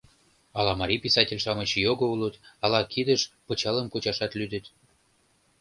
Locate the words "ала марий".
0.57-1.03